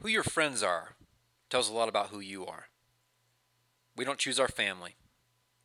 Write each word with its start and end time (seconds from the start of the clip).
Who 0.00 0.08
your 0.08 0.22
friends 0.22 0.62
are 0.62 0.94
tells 1.50 1.68
a 1.68 1.72
lot 1.72 1.88
about 1.88 2.08
who 2.08 2.20
you 2.20 2.46
are. 2.46 2.68
We 3.96 4.04
don't 4.04 4.18
choose 4.18 4.38
our 4.38 4.48
family, 4.48 4.94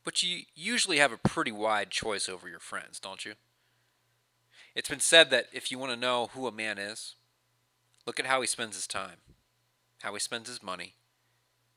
but 0.04 0.24
you 0.24 0.42
usually 0.56 0.98
have 0.98 1.12
a 1.12 1.18
pretty 1.18 1.52
wide 1.52 1.92
choice 1.92 2.28
over 2.28 2.50
your 2.50 2.60
friends, 2.60 3.00
don't 3.00 3.26
you? 3.26 3.34
It's 4.76 4.90
been 4.90 5.00
said 5.00 5.30
that 5.30 5.48
if 5.54 5.72
you 5.72 5.78
want 5.78 5.92
to 5.92 6.00
know 6.00 6.30
who 6.34 6.48
a 6.48 6.52
man 6.52 6.80
is, 6.80 7.16
look 8.08 8.20
at 8.20 8.26
how 8.26 8.42
he 8.42 8.48
spends 8.48 8.76
his 8.76 8.88
time, 8.88 9.18
how 10.02 10.14
he 10.14 10.20
spends 10.20 10.50
his 10.50 10.64
money, 10.64 10.96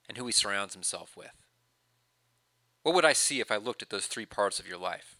and 0.08 0.16
who 0.16 0.24
he 0.24 0.32
surrounds 0.32 0.72
himself 0.72 1.14
with. 1.14 1.42
What 2.82 2.94
would 2.94 3.04
I 3.04 3.12
see 3.12 3.40
if 3.40 3.50
I 3.50 3.56
looked 3.56 3.82
at 3.82 3.90
those 3.90 4.06
three 4.06 4.26
parts 4.26 4.58
of 4.58 4.66
your 4.66 4.78
life? 4.78 5.18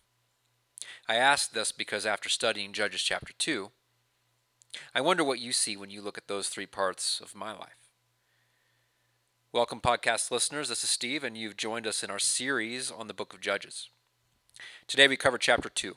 I 1.08 1.16
ask 1.16 1.52
this 1.52 1.70
because 1.70 2.06
after 2.06 2.28
studying 2.28 2.72
Judges 2.72 3.02
chapter 3.02 3.34
2, 3.36 3.70
I 4.94 5.00
wonder 5.00 5.24
what 5.24 5.40
you 5.40 5.52
see 5.52 5.76
when 5.76 5.90
you 5.90 6.02
look 6.02 6.18
at 6.18 6.28
those 6.28 6.48
three 6.48 6.66
parts 6.66 7.20
of 7.20 7.34
my 7.34 7.52
life. 7.52 7.76
Welcome, 9.52 9.80
podcast 9.80 10.30
listeners. 10.30 10.68
This 10.68 10.84
is 10.84 10.90
Steve, 10.90 11.24
and 11.24 11.36
you've 11.36 11.56
joined 11.56 11.86
us 11.86 12.02
in 12.02 12.10
our 12.10 12.18
series 12.18 12.90
on 12.90 13.06
the 13.06 13.14
book 13.14 13.32
of 13.32 13.40
Judges. 13.40 13.88
Today 14.86 15.08
we 15.08 15.16
cover 15.16 15.38
chapter 15.38 15.68
2. 15.68 15.96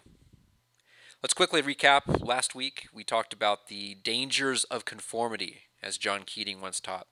Let's 1.22 1.34
quickly 1.34 1.62
recap. 1.62 2.26
Last 2.26 2.56
week 2.56 2.88
we 2.94 3.04
talked 3.04 3.34
about 3.34 3.68
the 3.68 3.96
dangers 3.96 4.64
of 4.66 4.86
conformity, 4.86 5.64
as 5.84 5.98
John 5.98 6.22
Keating 6.26 6.62
once 6.62 6.80
taught. 6.80 7.08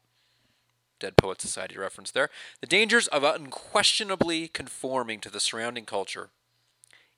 Dead 0.99 1.17
Poet 1.17 1.41
Society 1.41 1.77
reference 1.77 2.11
there. 2.11 2.30
The 2.61 2.67
dangers 2.67 3.08
of 3.09 3.23
unquestionably 3.23 4.47
conforming 4.47 5.20
to 5.20 5.30
the 5.30 5.39
surrounding 5.39 5.86
culture, 5.86 6.30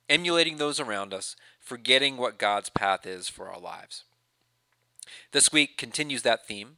emulating 0.09 0.57
those 0.57 0.79
around 0.79 1.13
us, 1.13 1.35
forgetting 1.59 2.18
what 2.18 2.40
God's 2.40 2.70
path 2.70 3.05
is 3.05 3.29
for 3.29 3.49
our 3.49 3.59
lives. 3.59 4.05
This 5.31 5.52
week 5.52 5.77
continues 5.77 6.22
that 6.23 6.48
theme, 6.48 6.77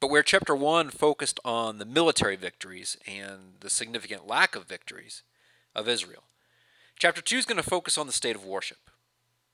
but 0.00 0.10
where 0.10 0.22
chapter 0.22 0.54
1 0.54 0.90
focused 0.90 1.40
on 1.44 1.78
the 1.78 1.84
military 1.84 2.36
victories 2.36 2.96
and 3.06 3.54
the 3.60 3.70
significant 3.70 4.26
lack 4.26 4.54
of 4.54 4.66
victories 4.66 5.22
of 5.74 5.88
Israel, 5.88 6.24
chapter 6.98 7.22
2 7.22 7.36
is 7.36 7.46
going 7.46 7.56
to 7.56 7.62
focus 7.62 7.96
on 7.96 8.06
the 8.06 8.12
state 8.12 8.36
of 8.36 8.44
worship, 8.44 8.90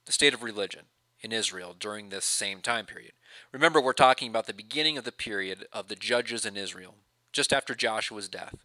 the 0.06 0.12
state 0.12 0.34
of 0.34 0.42
religion 0.42 0.86
in 1.20 1.32
Israel 1.32 1.74
during 1.78 2.08
this 2.08 2.24
same 2.24 2.60
time 2.60 2.86
period. 2.86 3.12
Remember, 3.52 3.80
we're 3.80 3.92
talking 3.92 4.28
about 4.28 4.46
the 4.46 4.54
beginning 4.54 4.98
of 4.98 5.04
the 5.04 5.12
period 5.12 5.66
of 5.72 5.88
the 5.88 5.96
judges 5.96 6.44
in 6.44 6.56
Israel, 6.56 6.94
just 7.32 7.52
after 7.52 7.74
Joshua's 7.74 8.28
death. 8.28 8.56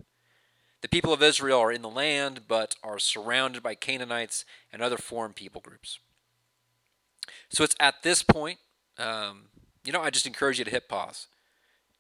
The 0.82 0.90
people 0.90 1.14
of 1.14 1.24
Israel 1.24 1.60
are 1.60 1.72
in 1.72 1.82
the 1.82 1.90
land, 1.90 2.42
but 2.48 2.76
are 2.84 3.00
surrounded 3.00 3.64
by 3.64 3.76
Canaanites 3.76 4.46
and 4.72 4.82
other 4.82 4.98
foreign 4.98 5.34
people 5.34 5.62
groups. 5.62 6.00
So 7.50 7.64
it's 7.64 7.76
at 7.80 8.04
this 8.04 8.24
point 8.24 8.60
um, 8.98 9.44
you 9.84 9.92
know, 9.92 10.02
I 10.02 10.10
just 10.10 10.26
encourage 10.26 10.60
you 10.60 10.66
to 10.66 10.72
hit 10.72 10.90
pause. 10.90 11.28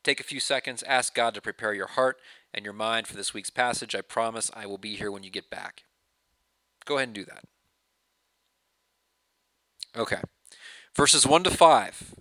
Take 0.03 0.19
a 0.19 0.23
few 0.23 0.39
seconds, 0.39 0.83
ask 0.83 1.13
God 1.15 1.33
to 1.33 1.41
prepare 1.41 1.73
your 1.73 1.87
heart 1.87 2.19
and 2.53 2.63
your 2.63 2.73
mind 2.73 3.07
for 3.07 3.15
this 3.15 3.33
week's 3.33 3.49
passage. 3.49 3.95
I 3.95 4.01
promise 4.01 4.51
I 4.53 4.65
will 4.65 4.77
be 4.77 4.95
here 4.95 5.11
when 5.11 5.23
you 5.23 5.29
get 5.29 5.49
back. 5.49 5.83
Go 6.85 6.97
ahead 6.97 7.09
and 7.09 7.15
do 7.15 7.25
that. 7.25 7.43
Okay. 9.97 10.21
Verses 10.95 11.25
1 11.25 11.43
to 11.43 11.51
5 11.51 12.15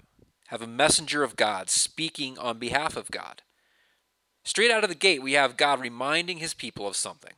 have 0.48 0.62
a 0.62 0.66
messenger 0.66 1.22
of 1.22 1.36
God 1.36 1.68
speaking 1.70 2.38
on 2.38 2.58
behalf 2.58 2.96
of 2.96 3.10
God. 3.10 3.42
Straight 4.44 4.70
out 4.70 4.84
of 4.84 4.90
the 4.90 4.94
gate, 4.94 5.22
we 5.22 5.32
have 5.32 5.56
God 5.56 5.80
reminding 5.80 6.38
his 6.38 6.54
people 6.54 6.86
of 6.86 6.96
something. 6.96 7.32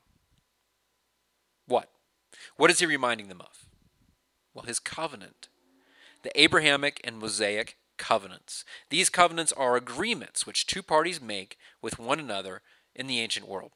What? 1.67 1.89
What 2.57 2.71
is 2.71 2.81
he 2.81 2.87
reminding 2.87 3.29
them 3.29 3.41
of? 3.41 3.67
Well, 4.55 4.65
his 4.65 4.79
covenant 4.79 5.49
the 6.27 6.41
Abrahamic 6.41 7.01
and 7.05 7.19
Mosaic 7.19 7.77
covenants. 7.99 8.65
These 8.91 9.11
covenants 9.11 9.53
are 9.53 9.77
agreements 9.77 10.45
which 10.45 10.67
two 10.67 10.83
parties 10.83 11.21
make 11.21 11.57
with 11.81 12.01
one 12.01 12.19
another 12.19 12.63
in 12.97 13.07
the 13.07 13.21
ancient 13.21 13.47
world. 13.47 13.71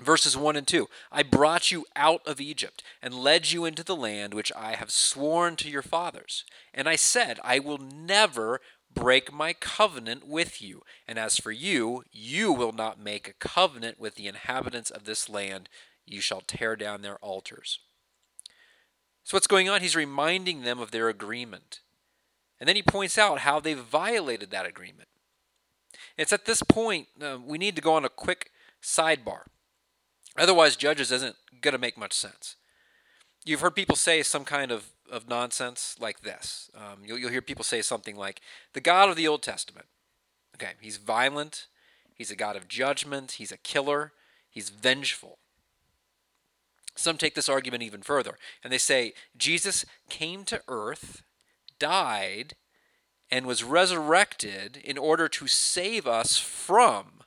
Verses 0.00 0.34
1 0.34 0.56
and 0.56 0.66
2 0.66 0.88
I 1.12 1.22
brought 1.22 1.70
you 1.70 1.84
out 1.94 2.22
of 2.26 2.40
Egypt 2.40 2.82
and 3.02 3.12
led 3.12 3.50
you 3.50 3.66
into 3.66 3.84
the 3.84 3.94
land 3.94 4.32
which 4.32 4.50
I 4.56 4.76
have 4.76 4.90
sworn 4.90 5.56
to 5.56 5.68
your 5.68 5.82
fathers. 5.82 6.44
And 6.72 6.88
I 6.88 6.96
said, 6.96 7.38
I 7.44 7.58
will 7.58 7.78
never 7.78 8.62
break 8.92 9.30
my 9.30 9.52
covenant 9.52 10.26
with 10.26 10.62
you. 10.62 10.80
And 11.06 11.18
as 11.18 11.36
for 11.36 11.50
you, 11.52 12.02
you 12.10 12.50
will 12.50 12.72
not 12.72 12.98
make 12.98 13.28
a 13.28 13.34
covenant 13.34 14.00
with 14.00 14.14
the 14.14 14.26
inhabitants 14.26 14.90
of 14.90 15.04
this 15.04 15.28
land. 15.28 15.68
You 16.06 16.22
shall 16.22 16.40
tear 16.40 16.76
down 16.76 17.02
their 17.02 17.18
altars. 17.18 17.78
So, 19.24 19.36
what's 19.36 19.46
going 19.46 19.68
on? 19.68 19.80
He's 19.80 19.96
reminding 19.96 20.62
them 20.62 20.80
of 20.80 20.90
their 20.90 21.08
agreement. 21.08 21.80
And 22.58 22.68
then 22.68 22.76
he 22.76 22.82
points 22.82 23.18
out 23.18 23.40
how 23.40 23.60
they 23.60 23.74
violated 23.74 24.50
that 24.50 24.66
agreement. 24.66 25.08
It's 26.16 26.32
at 26.32 26.44
this 26.44 26.62
point 26.62 27.08
uh, 27.20 27.38
we 27.44 27.58
need 27.58 27.76
to 27.76 27.82
go 27.82 27.94
on 27.94 28.04
a 28.04 28.08
quick 28.08 28.50
sidebar. 28.82 29.42
Otherwise, 30.38 30.76
Judges 30.76 31.12
isn't 31.12 31.36
going 31.60 31.72
to 31.72 31.78
make 31.78 31.98
much 31.98 32.12
sense. 32.12 32.56
You've 33.44 33.60
heard 33.60 33.74
people 33.74 33.96
say 33.96 34.22
some 34.22 34.44
kind 34.44 34.70
of, 34.70 34.90
of 35.10 35.28
nonsense 35.28 35.96
like 35.98 36.20
this. 36.20 36.70
Um, 36.74 37.00
you'll, 37.04 37.18
you'll 37.18 37.30
hear 37.30 37.42
people 37.42 37.64
say 37.64 37.82
something 37.82 38.16
like, 38.16 38.40
the 38.72 38.80
God 38.80 39.08
of 39.08 39.16
the 39.16 39.28
Old 39.28 39.42
Testament. 39.42 39.86
Okay, 40.56 40.72
he's 40.80 40.98
violent, 40.98 41.66
he's 42.14 42.30
a 42.30 42.36
God 42.36 42.56
of 42.56 42.68
judgment, 42.68 43.32
he's 43.32 43.52
a 43.52 43.56
killer, 43.56 44.12
he's 44.48 44.70
vengeful. 44.70 45.38
Some 46.94 47.16
take 47.16 47.34
this 47.34 47.48
argument 47.48 47.82
even 47.82 48.02
further, 48.02 48.38
and 48.62 48.72
they 48.72 48.78
say 48.78 49.14
Jesus 49.36 49.84
came 50.08 50.44
to 50.44 50.62
earth, 50.68 51.22
died, 51.78 52.54
and 53.30 53.46
was 53.46 53.64
resurrected 53.64 54.76
in 54.76 54.98
order 54.98 55.26
to 55.26 55.46
save 55.48 56.06
us 56.06 56.36
from 56.36 57.22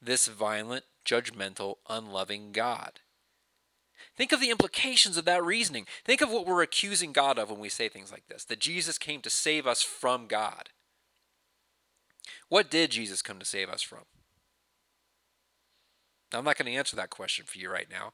this 0.00 0.28
violent, 0.28 0.84
judgmental, 1.04 1.76
unloving 1.88 2.52
God. 2.52 3.00
Think 4.16 4.32
of 4.32 4.40
the 4.40 4.50
implications 4.50 5.18
of 5.18 5.26
that 5.26 5.44
reasoning. 5.44 5.86
Think 6.04 6.22
of 6.22 6.30
what 6.30 6.46
we're 6.46 6.62
accusing 6.62 7.12
God 7.12 7.38
of 7.38 7.50
when 7.50 7.60
we 7.60 7.68
say 7.68 7.88
things 7.88 8.10
like 8.10 8.26
this 8.28 8.44
that 8.46 8.60
Jesus 8.60 8.96
came 8.96 9.20
to 9.20 9.30
save 9.30 9.66
us 9.66 9.82
from 9.82 10.26
God. 10.26 10.70
What 12.48 12.70
did 12.70 12.92
Jesus 12.92 13.20
come 13.20 13.38
to 13.38 13.44
save 13.44 13.68
us 13.68 13.82
from? 13.82 14.04
I'm 16.32 16.44
not 16.44 16.56
going 16.56 16.70
to 16.70 16.78
answer 16.78 16.96
that 16.96 17.10
question 17.10 17.44
for 17.46 17.58
you 17.58 17.70
right 17.70 17.88
now. 17.90 18.12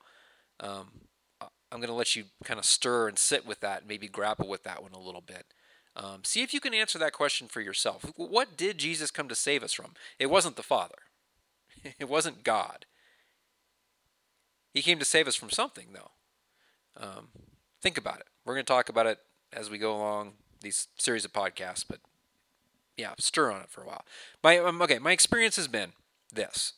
Um, 0.63 0.89
I'm 1.41 1.79
going 1.79 1.89
to 1.89 1.95
let 1.95 2.15
you 2.15 2.25
kind 2.45 2.59
of 2.61 2.67
stir 2.67 3.09
and 3.09 3.19
sit 3.19 3.47
with 3.47 3.61
that, 3.61 3.89
maybe 3.89 4.07
grapple 4.07 4.49
with 4.49 4.63
that 4.65 4.83
one 4.83 4.93
a 4.93 5.01
little 5.01 5.23
bit. 5.23 5.47
Um, 5.97 6.21
see 6.23 6.43
if 6.43 6.55
you 6.55 6.61
can 6.61 6.75
answer 6.75 6.99
that 6.99 7.13
question 7.13 7.49
for 7.49 7.61
yourself. 7.61 8.05
What 8.17 8.57
did 8.57 8.79
Jesus 8.79 9.11
come 9.11 9.29
to 9.29 9.35
save 9.35 9.63
us 9.63 9.73
from? 9.73 9.93
It 10.19 10.31
wasn't 10.31 10.57
the 10.57 10.63
Father, 10.63 10.99
it 11.99 12.09
wasn't 12.09 12.45
God. 12.45 12.87
He 14.73 14.81
came 14.81 14.99
to 14.99 15.05
save 15.05 15.29
us 15.29 15.37
from 15.37 15.51
something, 15.51 15.89
though. 15.93 16.13
Um, 16.97 17.29
think 17.83 17.99
about 17.99 18.21
it. 18.21 18.27
We're 18.45 18.55
going 18.55 18.65
to 18.65 18.73
talk 18.73 18.89
about 18.89 19.07
it 19.07 19.19
as 19.53 19.69
we 19.69 19.77
go 19.77 19.95
along 19.95 20.33
these 20.63 20.89
series 20.97 21.27
of 21.27 21.33
podcasts, 21.33 21.85
but 21.87 22.01
yeah, 22.97 23.13
stir 23.19 23.51
on 23.51 23.61
it 23.61 23.71
for 23.71 23.83
a 23.83 23.87
while. 23.87 24.05
My 24.43 24.59
um, 24.59 24.81
okay, 24.83 24.99
my 24.99 25.13
experience 25.13 25.57
has 25.57 25.69
been 25.69 25.93
this 26.33 26.75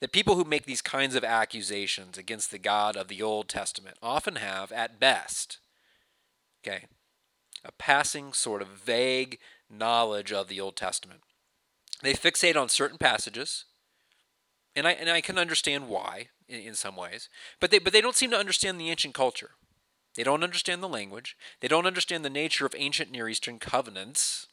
that 0.00 0.12
people 0.12 0.36
who 0.36 0.44
make 0.44 0.64
these 0.64 0.82
kinds 0.82 1.14
of 1.14 1.24
accusations 1.24 2.16
against 2.16 2.50
the 2.50 2.58
God 2.58 2.96
of 2.96 3.08
the 3.08 3.22
Old 3.22 3.48
Testament 3.48 3.96
often 4.02 4.36
have, 4.36 4.70
at 4.72 5.00
best, 5.00 5.58
okay, 6.62 6.86
a 7.64 7.72
passing 7.72 8.32
sort 8.32 8.62
of 8.62 8.68
vague 8.68 9.38
knowledge 9.70 10.32
of 10.32 10.48
the 10.48 10.60
Old 10.60 10.76
Testament. 10.76 11.20
They 12.02 12.14
fixate 12.14 12.56
on 12.56 12.68
certain 12.68 12.98
passages, 12.98 13.64
and 14.76 14.86
I 14.86 14.92
and 14.92 15.10
I 15.10 15.20
can 15.20 15.38
understand 15.38 15.88
why 15.88 16.28
in, 16.48 16.60
in 16.60 16.74
some 16.74 16.96
ways, 16.96 17.28
but 17.58 17.72
they 17.72 17.80
but 17.80 17.92
they 17.92 18.00
don't 18.00 18.14
seem 18.14 18.30
to 18.30 18.38
understand 18.38 18.80
the 18.80 18.90
ancient 18.90 19.14
culture. 19.14 19.50
They 20.14 20.22
don't 20.22 20.44
understand 20.44 20.82
the 20.82 20.88
language. 20.88 21.36
They 21.60 21.68
don't 21.68 21.86
understand 21.86 22.24
the 22.24 22.30
nature 22.30 22.66
of 22.66 22.74
ancient 22.76 23.10
Near 23.10 23.28
Eastern 23.28 23.58
covenants 23.58 24.48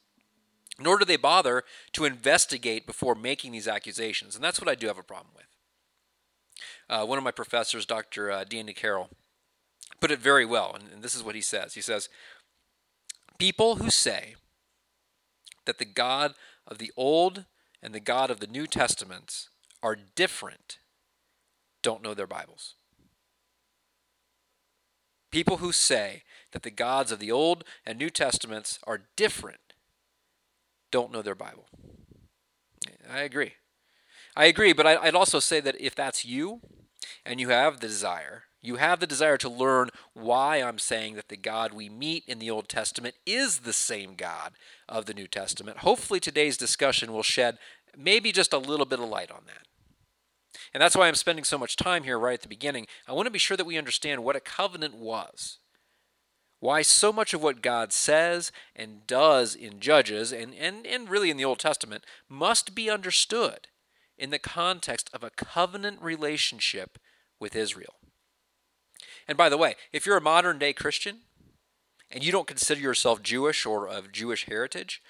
nor 0.80 0.98
do 0.98 1.06
they 1.06 1.18
bother 1.18 1.64
to 1.94 2.06
investigate 2.06 2.86
before 2.86 3.16
making 3.16 3.52
these 3.52 3.68
accusations. 3.68 4.36
And 4.36 4.44
that's 4.44 4.60
what 4.60 4.70
I 4.70 4.76
do 4.76 4.88
have 4.88 4.98
a 4.98 5.04
problem 5.04 5.34
with. 5.36 5.46
Uh, 6.90 7.06
one 7.06 7.18
of 7.18 7.24
my 7.24 7.32
professors, 7.32 7.86
Dr. 7.86 8.32
Uh, 8.32 8.44
Danny 8.44 8.74
Carroll, 8.74 9.10
put 10.00 10.12
it 10.12 10.20
very 10.20 10.46
well, 10.46 10.76
and, 10.76 10.92
and 10.94 11.04
this 11.04 11.16
is 11.16 11.24
what 11.24 11.36
he 11.36 11.42
says. 11.42 11.74
He 11.74 11.82
says, 11.82 12.10
People 13.38 13.78
who 13.78 13.90
say 13.90 14.36
that 15.66 15.78
the 15.78 15.86
God 15.86 16.34
of 16.68 16.78
the 16.78 16.92
Old 16.96 17.46
and 17.82 17.94
the 17.94 18.00
God 18.00 18.32
of 18.32 18.40
the 18.40 18.48
New 18.48 18.68
Testaments 18.68 19.50
are 19.84 19.98
different 20.16 20.80
don't 21.86 22.02
know 22.02 22.16
their 22.16 22.26
Bibles. 22.26 22.74
People 25.30 25.58
who 25.58 25.72
say 25.72 26.24
that 26.52 26.64
the 26.64 26.72
gods 26.72 27.12
of 27.12 27.20
the 27.20 27.32
Old 27.32 27.64
and 27.86 28.00
New 28.00 28.10
Testaments 28.10 28.80
are 28.88 29.04
different 29.16 29.65
don't 30.92 31.12
know 31.12 31.22
their 31.22 31.36
Bible. 31.36 31.68
I 33.10 33.22
agree. 33.22 33.54
I 34.36 34.46
agree, 34.46 34.74
but 34.74 34.86
I'd 34.86 35.16
also 35.16 35.40
say 35.40 35.60
that 35.62 35.80
if 35.80 35.96
that's 35.96 36.26
you 36.26 36.62
and 37.26 37.40
you 37.40 37.50
have 37.50 37.80
the 37.80 37.88
desire, 37.88 38.44
You 38.66 38.78
have 38.78 39.00
the 39.00 39.08
desire 39.08 39.38
to 39.38 39.50
learn 39.50 39.90
why 40.14 40.58
I'm 40.58 40.80
saying 40.80 41.16
that 41.16 41.30
the 41.30 41.38
God 41.38 41.72
we 41.72 41.88
meet 41.88 42.24
in 42.28 42.40
the 42.40 42.50
Old 42.50 42.68
Testament 42.68 43.14
is 43.26 43.60
the 43.60 43.74
same 43.74 44.16
God 44.16 44.54
of 44.90 45.06
the 45.06 45.14
New 45.14 45.28
Testament. 45.28 45.80
Hopefully, 45.80 46.20
today's 46.20 46.58
discussion 46.58 47.14
will 47.14 47.24
shed 47.24 47.60
maybe 47.96 48.32
just 48.32 48.54
a 48.54 48.58
little 48.58 48.88
bit 48.88 49.00
of 49.00 49.08
light 49.08 49.30
on 49.30 49.44
that. 49.46 49.68
And 50.74 50.82
that's 50.82 50.96
why 50.96 51.08
I'm 51.08 51.16
spending 51.16 51.46
so 51.46 51.60
much 51.60 51.76
time 51.76 52.04
here 52.04 52.18
right 52.18 52.34
at 52.34 52.42
the 52.42 52.48
beginning. 52.48 52.88
I 53.08 53.14
want 53.14 53.28
to 53.28 53.32
be 53.32 53.40
sure 53.40 53.56
that 53.56 53.68
we 53.68 53.78
understand 53.78 54.24
what 54.24 54.36
a 54.36 54.42
covenant 54.42 54.96
was. 54.96 55.60
Why 56.60 56.82
so 56.82 57.12
much 57.12 57.34
of 57.34 57.44
what 57.44 57.62
God 57.62 57.94
says 57.94 58.52
and 58.76 59.06
does 59.06 59.56
in 59.56 59.80
Judges 59.80 60.32
and, 60.32 60.54
and, 60.56 60.88
and 60.88 61.10
really 61.10 61.30
in 61.30 61.38
the 61.38 61.46
Old 61.46 61.60
Testament 61.60 62.04
must 62.30 62.74
be 62.74 62.90
understood 62.90 63.68
in 64.18 64.30
the 64.30 64.40
context 64.40 65.10
of 65.14 65.24
a 65.24 65.30
covenant 65.30 66.02
relationship 66.02 66.98
with 67.40 67.56
Israel. 67.56 67.96
And 69.28 69.38
by 69.38 69.50
the 69.50 69.58
way, 69.58 69.76
if 69.92 70.06
you're 70.06 70.18
a 70.18 70.22
modern 70.22 70.58
day 70.58 70.74
Christian 70.74 71.20
and 72.10 72.24
you 72.24 72.32
don't 72.32 72.48
consider 72.48 72.80
yourself 72.80 73.22
Jewish 73.22 73.66
or 73.66 73.88
of 73.88 74.12
Jewish 74.12 74.46
heritage, 74.46 75.02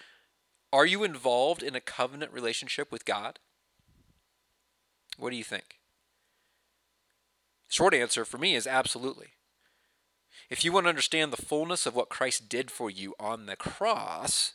are 0.74 0.86
you 0.86 1.03
involved 1.03 1.62
in 1.62 1.75
a 1.75 1.81
covenant 1.81 2.33
relationship 2.33 2.92
with 2.92 3.06
God? 3.06 3.39
What 5.18 5.30
do 5.30 5.36
you 5.36 5.44
think? 5.44 5.80
Short 7.69 7.94
answer 7.94 8.25
for 8.25 8.38
me 8.38 8.56
is 8.56 8.68
absolutely. 8.68 9.35
If 10.50 10.64
you 10.64 10.72
want 10.72 10.86
to 10.86 10.90
understand 10.90 11.32
the 11.34 11.38
fullness 11.42 11.86
of 11.86 11.96
what 11.96 12.10
Christ 12.10 12.50
did 12.50 12.70
for 12.70 12.90
you 12.90 13.16
on 13.20 13.46
the 13.46 13.56
cross, 13.56 14.54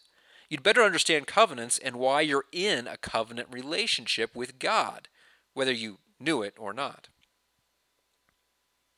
you'd 0.48 0.62
better 0.62 0.82
understand 0.82 1.26
covenants 1.26 1.78
and 1.78 1.96
why 1.96 2.20
you're 2.20 2.44
in 2.52 2.86
a 2.86 2.96
covenant 2.96 3.48
relationship 3.50 4.34
with 4.34 4.58
God, 4.58 5.08
whether 5.54 5.72
you 5.72 5.98
knew 6.18 6.42
it 6.42 6.54
or 6.58 6.72
not. 6.72 7.08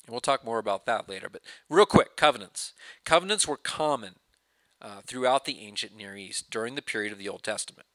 And 0.06 0.12
we'll 0.12 0.20
talk 0.20 0.44
more 0.44 0.58
about 0.58 0.86
that 0.86 1.08
later. 1.08 1.28
But 1.30 1.42
real 1.68 1.86
quick, 1.86 2.16
covenants. 2.16 2.72
Covenants 3.04 3.46
were 3.46 3.56
common 3.56 4.16
uh, 4.80 5.00
throughout 5.06 5.44
the 5.44 5.60
ancient 5.60 5.96
Near 5.96 6.16
East 6.16 6.50
during 6.50 6.74
the 6.74 6.82
period 6.82 7.12
of 7.12 7.18
the 7.18 7.28
Old 7.28 7.42
Testament. 7.42 7.86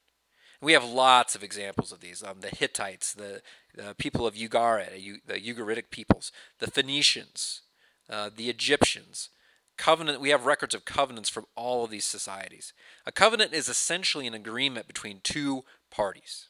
We 0.60 0.72
have 0.72 0.84
lots 0.84 1.34
of 1.34 1.44
examples 1.44 1.92
of 1.92 2.00
these. 2.00 2.22
Um, 2.22 2.40
the 2.40 2.48
Hittites, 2.48 3.12
the, 3.12 3.42
the 3.74 3.94
people 3.96 4.26
of 4.26 4.34
Ugarit, 4.34 5.20
the 5.26 5.34
Ugaritic 5.34 5.90
peoples, 5.90 6.32
the 6.58 6.70
Phoenicians, 6.70 7.60
uh, 8.08 8.30
the 8.34 8.48
Egyptians. 8.48 9.30
Covenant. 9.76 10.20
We 10.20 10.30
have 10.30 10.44
records 10.44 10.74
of 10.74 10.84
covenants 10.84 11.28
from 11.28 11.46
all 11.54 11.84
of 11.84 11.90
these 11.90 12.04
societies. 12.04 12.72
A 13.06 13.12
covenant 13.12 13.52
is 13.52 13.68
essentially 13.68 14.26
an 14.26 14.34
agreement 14.34 14.88
between 14.88 15.20
two 15.22 15.64
parties. 15.88 16.48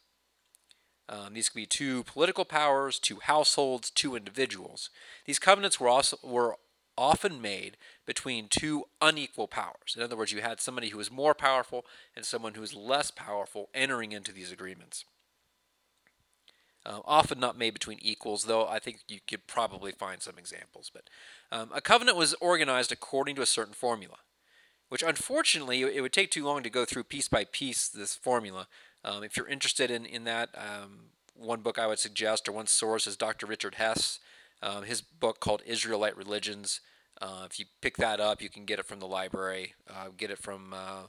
Um, 1.11 1.35
these 1.35 1.49
could 1.49 1.59
be 1.59 1.67
two 1.67 2.05
political 2.05 2.45
powers, 2.45 2.99
two 2.99 3.19
households, 3.21 3.91
two 3.91 4.15
individuals. 4.17 4.91
These 5.27 5.39
covenants 5.39 5.79
were 5.79 5.89
also 5.89 6.19
were 6.23 6.57
often 6.97 7.41
made 7.41 7.77
between 8.07 8.49
two 8.49 8.85
unequal 9.01 9.47
powers. 9.47 9.95
In 9.97 10.03
other 10.03 10.17
words, 10.17 10.33
you 10.33 10.41
had 10.41 10.61
somebody 10.61 10.89
who 10.89 10.99
was 10.99 11.11
more 11.11 11.35
powerful 11.35 11.87
and 12.17 12.25
someone 12.25 12.55
who 12.55 12.61
was 12.61 12.75
less 12.75 13.11
powerful 13.11 13.69
entering 13.73 14.13
into 14.13 14.33
these 14.33 14.51
agreements. 14.51 15.05
Uh, 16.89 17.01
often 17.05 17.39
not 17.39 17.59
made 17.59 17.75
between 17.75 17.99
equals, 18.01 18.45
though 18.45 18.67
I 18.67 18.79
think 18.79 19.01
you 19.09 19.19
could 19.29 19.47
probably 19.47 19.93
find 19.93 20.23
some 20.23 20.39
examples. 20.39 20.91
But 20.93 21.11
um, 21.53 21.71
a 21.75 21.83
covenant 21.83 22.17
was 22.17 22.33
organized 22.41 22.91
according 22.91 23.37
to 23.37 23.43
a 23.43 23.47
certain 23.47 23.75
formula, 23.75 24.17
which 24.89 25.03
unfortunately 25.03 25.83
it 25.83 26.01
would 26.01 26.15
take 26.15 26.31
too 26.31 26.47
long 26.47 26.63
to 26.63 26.71
go 26.71 26.87
through 26.87 27.05
piece 27.05 27.29
by 27.29 27.45
piece 27.45 27.89
this 27.89 28.15
formula. 28.15 28.69
Um, 29.05 29.23
if 29.23 29.37
you're 29.37 29.49
interested 29.49 29.91
in, 29.91 30.07
in 30.07 30.25
that, 30.25 30.49
um, 30.55 31.11
one 31.35 31.61
book 31.61 31.79
I 31.79 31.87
would 31.87 31.99
suggest 31.99 32.49
or 32.49 32.53
one 32.53 32.67
source 32.67 33.07
is 33.07 33.19
Dr. 33.19 33.45
Richard 33.45 33.75
Hess. 33.75 34.19
Um, 34.63 34.85
his 34.85 35.03
book 35.03 35.41
called 35.41 35.63
Israelite 35.67 36.17
Religions. 36.17 36.81
Uh, 37.21 37.47
if 37.51 37.59
you 37.59 37.67
pick 37.83 37.99
that 37.99 38.19
up, 38.19 38.41
you 38.41 38.49
can 38.49 38.65
get 38.65 38.79
it 38.79 38.87
from 38.87 38.99
the 38.99 39.07
library, 39.07 39.75
uh, 39.91 40.07
get 40.17 40.31
it 40.31 40.39
from 40.39 40.73
uh, 40.73 41.03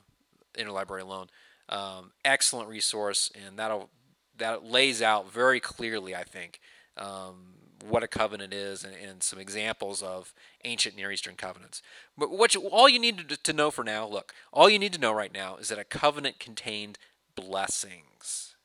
Interlibrary 0.58 1.08
Loan. 1.08 1.28
Um, 1.70 2.12
excellent 2.25 2.68
resource, 2.68 3.32
and 3.34 3.58
that'll 3.58 3.90
that 4.39 4.65
lays 4.65 5.01
out 5.01 5.31
very 5.31 5.59
clearly, 5.59 6.15
I 6.15 6.24
think, 6.24 6.59
um, 6.97 7.53
what 7.88 8.03
a 8.03 8.07
covenant 8.07 8.53
is 8.53 8.83
and, 8.83 8.94
and, 8.95 9.24
some 9.24 9.39
examples 9.39 10.01
of 10.01 10.33
ancient 10.65 10.97
Near 10.97 11.12
Eastern 11.12 11.36
covenants. 11.36 11.81
But 12.18 12.30
what 12.30 12.53
you, 12.53 12.68
all 12.68 12.89
you 12.89 13.00
need 13.00 13.30
to, 13.30 13.38
to 13.38 13.53
know 13.53 13.71
for 13.71 13.86
now, 13.86 14.06
look, 14.06 14.33
all 14.51 14.69
you 14.69 14.80
need 14.80 14.91
to 14.94 15.00
know 15.00 15.13
right 15.13 15.33
now 15.33 15.56
is 15.56 15.69
that 15.69 15.80
a 15.80 15.86
covenant 15.86 16.39
contained 16.39 16.97
blessings. 17.36 18.56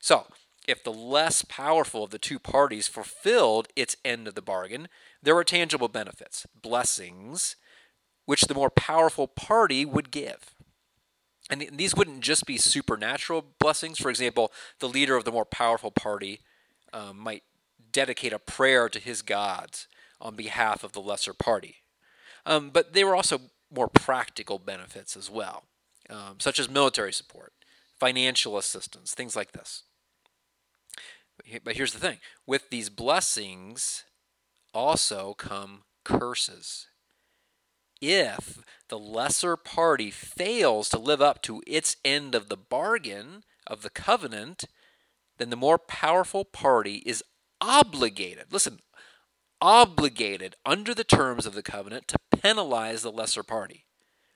So, 0.00 0.26
if 0.66 0.82
the 0.82 0.92
less 0.92 1.42
powerful 1.42 2.04
of 2.04 2.10
the 2.10 2.18
two 2.18 2.38
parties 2.38 2.88
fulfilled 2.88 3.68
its 3.76 3.96
end 4.04 4.26
of 4.26 4.34
the 4.34 4.42
bargain, 4.42 4.88
there 5.22 5.34
were 5.34 5.44
tangible 5.44 5.88
benefits, 5.88 6.46
blessings, 6.60 7.56
which 8.24 8.42
the 8.42 8.54
more 8.54 8.70
powerful 8.70 9.26
party 9.26 9.84
would 9.84 10.10
give. 10.10 10.54
And 11.50 11.66
these 11.72 11.96
wouldn't 11.96 12.20
just 12.20 12.46
be 12.46 12.56
supernatural 12.56 13.44
blessings. 13.58 13.98
For 13.98 14.08
example, 14.08 14.52
the 14.78 14.88
leader 14.88 15.16
of 15.16 15.24
the 15.24 15.32
more 15.32 15.44
powerful 15.44 15.90
party 15.90 16.40
um, 16.92 17.18
might 17.18 17.42
dedicate 17.92 18.32
a 18.32 18.38
prayer 18.38 18.88
to 18.88 19.00
his 19.00 19.20
gods 19.20 19.88
on 20.20 20.36
behalf 20.36 20.84
of 20.84 20.92
the 20.92 21.00
lesser 21.00 21.34
party. 21.34 21.76
Um, 22.46 22.70
but 22.70 22.92
they 22.92 23.04
were 23.04 23.16
also 23.16 23.40
more 23.72 23.88
practical 23.88 24.58
benefits 24.58 25.16
as 25.16 25.30
well, 25.30 25.64
um, 26.08 26.38
such 26.38 26.58
as 26.58 26.68
military 26.68 27.12
support, 27.12 27.52
financial 27.98 28.56
assistance, 28.56 29.14
things 29.14 29.36
like 29.36 29.52
this. 29.52 29.82
But 31.64 31.76
here's 31.76 31.92
the 31.92 31.98
thing 31.98 32.18
with 32.46 32.70
these 32.70 32.90
blessings 32.90 34.04
also 34.74 35.34
come 35.34 35.82
curses. 36.04 36.86
If 38.00 38.62
the 38.88 38.98
lesser 38.98 39.56
party 39.56 40.10
fails 40.10 40.88
to 40.90 40.98
live 40.98 41.20
up 41.20 41.42
to 41.42 41.62
its 41.66 41.96
end 42.04 42.34
of 42.34 42.48
the 42.48 42.56
bargain 42.56 43.44
of 43.66 43.82
the 43.82 43.90
covenant, 43.90 44.64
then 45.38 45.50
the 45.50 45.56
more 45.56 45.78
powerful 45.78 46.44
party 46.44 47.02
is 47.06 47.22
obligated, 47.60 48.52
listen, 48.52 48.80
obligated 49.60 50.56
under 50.64 50.94
the 50.94 51.04
terms 51.04 51.46
of 51.46 51.54
the 51.54 51.62
covenant 51.62 52.08
to 52.08 52.18
penalize 52.30 53.02
the 53.02 53.12
lesser 53.12 53.42
party. 53.42 53.84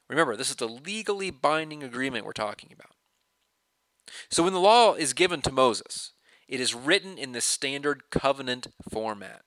Remember, 0.08 0.36
this 0.36 0.50
is 0.50 0.56
the 0.56 0.68
legally 0.68 1.30
binding 1.30 1.82
agreement 1.82 2.26
we're 2.26 2.32
talking 2.32 2.70
about. 2.72 2.92
So 4.30 4.42
when 4.42 4.52
the 4.52 4.60
law 4.60 4.94
is 4.94 5.14
given 5.14 5.40
to 5.42 5.52
Moses, 5.52 6.12
it 6.46 6.60
is 6.60 6.74
written 6.74 7.16
in 7.16 7.32
the 7.32 7.40
standard 7.40 8.10
covenant 8.10 8.66
format. 8.90 9.42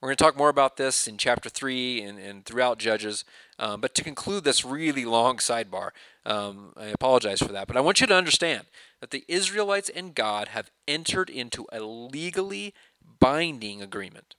We're 0.00 0.10
going 0.10 0.16
to 0.16 0.24
talk 0.24 0.36
more 0.36 0.48
about 0.48 0.76
this 0.76 1.08
in 1.08 1.18
chapter 1.18 1.48
3 1.48 2.02
and, 2.02 2.18
and 2.20 2.44
throughout 2.44 2.78
Judges. 2.78 3.24
Um, 3.58 3.80
but 3.80 3.96
to 3.96 4.04
conclude 4.04 4.44
this 4.44 4.64
really 4.64 5.04
long 5.04 5.38
sidebar, 5.38 5.90
um, 6.24 6.72
I 6.76 6.86
apologize 6.86 7.40
for 7.40 7.52
that. 7.52 7.66
But 7.66 7.76
I 7.76 7.80
want 7.80 8.00
you 8.00 8.06
to 8.06 8.14
understand 8.14 8.66
that 9.00 9.10
the 9.10 9.24
Israelites 9.26 9.88
and 9.88 10.14
God 10.14 10.48
have 10.48 10.70
entered 10.86 11.28
into 11.28 11.66
a 11.72 11.80
legally 11.80 12.74
binding 13.18 13.82
agreement. 13.82 14.36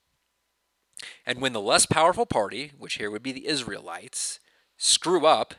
And 1.26 1.42
when 1.42 1.52
the 1.52 1.60
less 1.60 1.84
powerful 1.84 2.26
party, 2.26 2.72
which 2.78 2.94
here 2.94 3.10
would 3.10 3.22
be 3.22 3.32
the 3.32 3.46
Israelites, 3.46 4.40
screw 4.78 5.26
up 5.26 5.54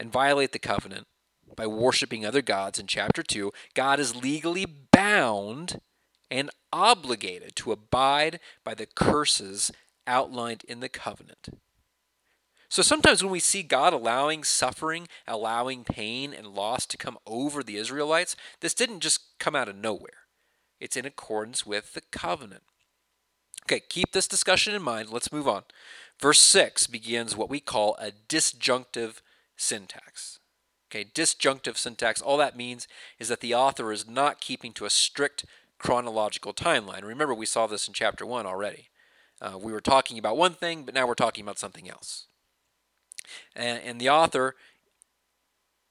and 0.00 0.12
violate 0.12 0.50
the 0.50 0.58
covenant, 0.58 1.06
by 1.56 1.66
worshiping 1.66 2.24
other 2.24 2.42
gods 2.42 2.78
in 2.78 2.86
chapter 2.86 3.22
2, 3.22 3.52
God 3.74 4.00
is 4.00 4.16
legally 4.16 4.66
bound 4.66 5.80
and 6.30 6.50
obligated 6.72 7.56
to 7.56 7.72
abide 7.72 8.40
by 8.64 8.74
the 8.74 8.86
curses 8.86 9.70
outlined 10.06 10.64
in 10.68 10.80
the 10.80 10.88
covenant. 10.88 11.48
So 12.68 12.82
sometimes 12.82 13.22
when 13.22 13.32
we 13.32 13.40
see 13.40 13.64
God 13.64 13.92
allowing 13.92 14.44
suffering, 14.44 15.08
allowing 15.26 15.82
pain 15.82 16.32
and 16.32 16.46
loss 16.46 16.86
to 16.86 16.96
come 16.96 17.18
over 17.26 17.64
the 17.64 17.76
Israelites, 17.76 18.36
this 18.60 18.74
didn't 18.74 19.00
just 19.00 19.38
come 19.40 19.56
out 19.56 19.68
of 19.68 19.74
nowhere. 19.74 20.26
It's 20.78 20.96
in 20.96 21.04
accordance 21.04 21.66
with 21.66 21.94
the 21.94 22.02
covenant. 22.12 22.62
Okay, 23.64 23.80
keep 23.80 24.12
this 24.12 24.28
discussion 24.28 24.74
in 24.74 24.82
mind. 24.82 25.10
Let's 25.10 25.32
move 25.32 25.48
on. 25.48 25.64
Verse 26.20 26.40
6 26.40 26.86
begins 26.86 27.36
what 27.36 27.50
we 27.50 27.60
call 27.60 27.96
a 27.98 28.12
disjunctive 28.28 29.20
syntax. 29.56 30.38
Okay, 30.90 31.08
disjunctive 31.12 31.76
syntax, 31.76 32.20
all 32.20 32.36
that 32.36 32.56
means 32.56 32.88
is 33.18 33.28
that 33.28 33.40
the 33.40 33.54
author 33.54 33.92
is 33.92 34.08
not 34.08 34.40
keeping 34.40 34.72
to 34.72 34.84
a 34.84 34.90
strict 34.90 35.44
chronological 35.80 36.52
timeline. 36.52 37.02
Remember, 37.02 37.34
we 37.34 37.46
saw 37.46 37.66
this 37.66 37.88
in 37.88 37.94
chapter 37.94 38.24
1 38.24 38.46
already. 38.46 38.88
Uh, 39.40 39.58
we 39.58 39.72
were 39.72 39.80
talking 39.80 40.18
about 40.18 40.36
one 40.36 40.52
thing, 40.52 40.84
but 40.84 40.94
now 40.94 41.06
we're 41.06 41.14
talking 41.14 41.42
about 41.42 41.58
something 41.58 41.88
else. 41.88 42.26
And, 43.56 43.82
and 43.82 44.00
the 44.00 44.10
author 44.10 44.54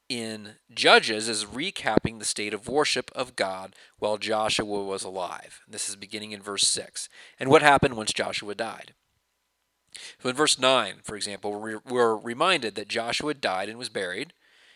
in 0.08 0.56
Judges 0.74 1.28
is 1.28 1.46
recapping 1.46 2.20
the 2.20 2.26
state 2.26 2.54
of 2.54 2.68
worship 2.68 3.12
of 3.16 3.36
God 3.36 3.76
while 3.98 4.18
Joshua 4.18 4.84
was 4.84 5.04
alive. 5.04 5.62
This 5.68 5.90
is 5.90 5.96
beginning 5.96 6.32
in 6.32 6.42
verse 6.42 6.68
6. 6.68 7.10
And 7.40 7.50
what 7.50 7.62
happened 7.62 7.96
once 7.96 8.14
Joshua 8.14 8.56
died? 8.56 8.94
So 10.22 10.30
in 10.30 10.36
verse 10.36 10.60
9, 10.60 10.96
for 11.04 11.16
example, 11.16 11.60
we're 11.86 12.16
reminded 12.16 12.76
that 12.76 12.88
Joshua 12.88 13.34
died 13.34 13.70
and 13.70 13.78
was 13.78 13.90
buried 13.90 14.34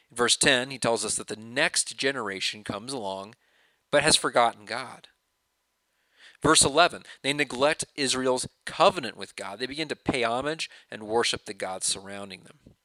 In 0.10 0.18
verse 0.18 0.36
10, 0.38 0.72
he 0.72 0.80
tells 0.80 1.06
us 1.06 1.16
that 1.16 1.28
the 1.28 1.36
next 1.36 1.98
generation 1.98 2.64
comes 2.64 2.94
along 2.94 3.36
but 3.94 4.02
has 4.02 4.16
forgotten 4.16 4.66
God. 4.66 5.10
Verse 6.42 6.66
11, 6.66 7.04
they 7.22 7.32
neglect 7.32 7.86
Israel's 7.94 8.48
covenant 8.66 9.16
with 9.16 9.36
God. 9.36 9.60
They 9.60 9.68
begin 9.68 9.88
to 9.88 9.96
pay 9.96 10.24
homage 10.24 10.68
and 10.90 11.04
worship 11.04 11.46
the 11.46 11.54
gods 11.54 11.86
surrounding 11.86 12.42
them. 12.42 12.76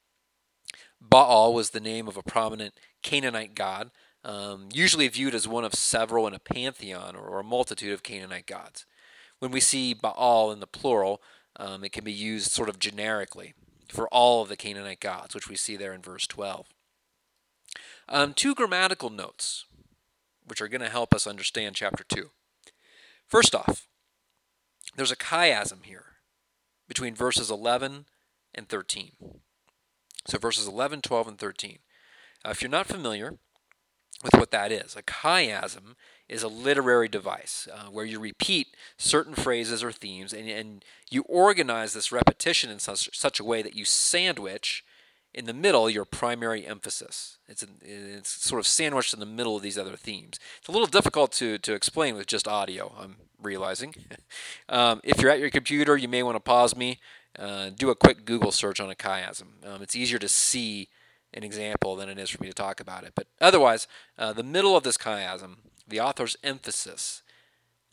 Baal 1.01 1.51
was 1.51 1.71
the 1.71 1.79
name 1.79 2.07
of 2.07 2.15
a 2.15 2.21
prominent 2.21 2.75
Canaanite 3.01 3.55
god, 3.55 3.89
um, 4.23 4.69
usually 4.71 5.07
viewed 5.07 5.33
as 5.33 5.47
one 5.47 5.65
of 5.65 5.73
several 5.73 6.27
in 6.27 6.35
a 6.35 6.39
pantheon 6.39 7.15
or 7.15 7.39
a 7.39 7.43
multitude 7.43 7.91
of 7.91 8.03
Canaanite 8.03 8.45
gods. 8.45 8.85
When 9.39 9.49
we 9.49 9.61
see 9.61 9.95
Baal 9.95 10.51
in 10.51 10.59
the 10.59 10.67
plural, 10.67 11.23
um, 11.55 11.83
it 11.83 11.91
can 11.91 12.03
be 12.03 12.13
used 12.13 12.51
sort 12.51 12.69
of 12.69 12.77
generically 12.77 13.55
for 13.91 14.07
all 14.09 14.43
of 14.43 14.49
the 14.49 14.55
Canaanite 14.55 14.99
gods, 14.99 15.33
which 15.33 15.49
we 15.49 15.55
see 15.55 15.75
there 15.75 15.93
in 15.93 16.03
verse 16.03 16.27
12. 16.27 16.67
Um, 18.07 18.35
two 18.35 18.53
grammatical 18.53 19.09
notes, 19.09 19.65
which 20.49 20.61
are 20.61 20.67
going 20.67 20.81
to 20.81 20.89
help 20.89 21.13
us 21.13 21.27
understand 21.27 21.75
chapter 21.75 22.03
2. 22.03 22.31
First 23.27 23.53
off, 23.53 23.87
there's 24.95 25.11
a 25.11 25.15
chiasm 25.15 25.83
here 25.83 26.05
between 26.87 27.15
verses 27.15 27.51
11 27.51 28.05
and 28.55 28.67
13. 28.67 29.11
So 30.27 30.37
verses 30.37 30.67
11, 30.67 31.01
12, 31.01 31.27
and 31.27 31.37
13. 31.37 31.79
Uh, 32.45 32.49
if 32.49 32.61
you're 32.61 32.69
not 32.69 32.87
familiar 32.87 33.37
with 34.23 34.33
what 34.33 34.51
that 34.51 34.71
is, 34.71 34.95
a 34.95 35.03
chiasm 35.03 35.95
is 36.27 36.43
a 36.43 36.47
literary 36.47 37.07
device 37.07 37.67
uh, 37.73 37.85
where 37.85 38.05
you 38.05 38.19
repeat 38.19 38.75
certain 38.97 39.33
phrases 39.33 39.83
or 39.83 39.91
themes 39.91 40.33
and, 40.33 40.49
and 40.49 40.85
you 41.09 41.23
organize 41.23 41.93
this 41.93 42.11
repetition 42.11 42.69
in 42.69 42.79
such, 42.79 43.09
such 43.17 43.39
a 43.39 43.43
way 43.43 43.61
that 43.61 43.75
you 43.75 43.85
sandwich 43.85 44.83
in 45.33 45.45
the 45.45 45.53
middle 45.53 45.89
your 45.89 46.05
primary 46.05 46.65
emphasis. 46.65 47.37
It's, 47.47 47.65
it's 47.81 48.29
sort 48.29 48.59
of 48.59 48.67
sandwiched 48.67 49.13
in 49.13 49.19
the 49.19 49.25
middle 49.25 49.55
of 49.55 49.61
these 49.61 49.77
other 49.77 49.95
themes. 49.95 50.39
It's 50.59 50.67
a 50.67 50.71
little 50.71 50.87
difficult 50.87 51.31
to, 51.33 51.57
to 51.59 51.73
explain 51.73 52.15
with 52.15 52.27
just 52.27 52.47
audio, 52.47 52.93
I'm 52.99 53.17
realizing. 53.41 53.93
um, 54.69 55.01
if 55.03 55.21
you're 55.21 55.31
at 55.31 55.39
your 55.39 55.49
computer, 55.49 55.95
you 55.97 56.07
may 56.07 56.23
want 56.23 56.35
to 56.35 56.41
pause 56.41 56.75
me, 56.75 56.99
uh, 57.37 57.69
do 57.69 57.89
a 57.89 57.95
quick 57.95 58.25
Google 58.25 58.51
search 58.51 58.79
on 58.79 58.89
a 58.89 58.95
chiasm. 58.95 59.65
Um, 59.65 59.81
it's 59.81 59.95
easier 59.95 60.19
to 60.19 60.29
see 60.29 60.89
an 61.33 61.43
example 61.43 61.95
than 61.95 62.09
it 62.09 62.17
is 62.17 62.29
for 62.29 62.41
me 62.41 62.49
to 62.49 62.55
talk 62.55 62.79
about 62.79 63.03
it. 63.03 63.13
But 63.15 63.27
otherwise, 63.39 63.87
uh, 64.17 64.33
the 64.33 64.43
middle 64.43 64.75
of 64.75 64.83
this 64.83 64.97
chiasm, 64.97 65.57
the 65.87 65.99
author's 65.99 66.37
emphasis 66.43 67.21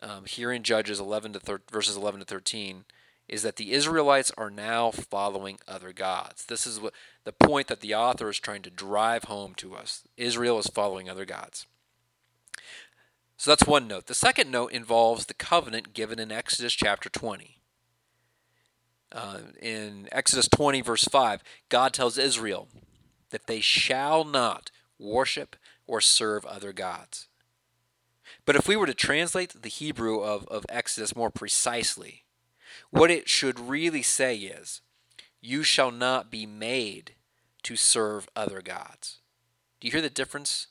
um, 0.00 0.25
here 0.25 0.52
in 0.52 0.62
Judges 0.62 1.00
11 1.00 1.35
to 1.35 1.40
thir- 1.40 1.61
verses 1.71 1.97
11 1.97 2.21
to 2.21 2.26
13 2.26 2.85
is 3.28 3.42
that 3.42 3.56
the 3.56 3.73
Israelites 3.73 4.33
are 4.38 4.50
now 4.50 4.90
following 4.90 5.59
other 5.66 5.92
gods. 5.92 6.45
This 6.45 6.66
is 6.66 6.80
what 6.80 6.92
the 7.25 7.33
point 7.33 7.66
that 7.68 7.80
the 7.80 7.95
author 7.95 8.28
is 8.28 8.38
trying 8.38 8.62
to 8.62 8.71
drive 8.71 9.25
home 9.25 9.54
to 9.56 9.75
us. 9.75 10.02
Israel 10.16 10.59
is 10.59 10.68
following 10.68 11.11
other 11.11 11.25
gods. 11.25 11.66
So 13.37 13.50
that's 13.50 13.66
one 13.66 13.88
note. 13.88 14.06
The 14.06 14.14
second 14.14 14.50
note 14.50 14.73
involves 14.73 15.26
the 15.26 15.35
covenant 15.35 15.92
given 15.92 16.18
in 16.18 16.33
Exodus 16.33 16.73
chapter 16.73 17.09
20. 17.09 17.59
Uh, 19.12 19.38
in 19.61 20.09
Exodus 20.11 20.49
20, 20.49 20.80
verse 20.80 21.04
5, 21.04 21.42
God 21.68 21.92
tells 21.92 22.18
Israel 22.18 22.68
that 23.30 23.47
they 23.47 23.61
shall 23.61 24.25
not 24.25 24.71
worship 24.99 25.56
or 25.87 26.00
serve 26.00 26.45
other 26.45 26.73
gods. 26.73 27.28
But 28.45 28.56
if 28.56 28.66
we 28.66 28.76
were 28.76 28.87
to 28.87 28.95
translate 28.95 29.62
the 29.62 29.68
Hebrew 29.68 30.21
of, 30.21 30.47
of 30.49 30.66
Exodus 30.68 31.14
more 31.14 31.30
precisely, 31.30 32.25
what 32.90 33.11
it 33.11 33.28
should 33.28 33.59
really 33.59 34.02
say 34.02 34.37
is, 34.37 34.80
You 35.40 35.62
shall 35.62 35.90
not 35.90 36.30
be 36.30 36.47
made 36.47 37.14
to 37.62 37.76
serve 37.76 38.28
other 38.37 38.62
gods. 38.62 39.18
Do 39.80 39.88
you 39.88 39.92
hear 39.92 40.02
the 40.02 40.11
difference? 40.11 40.68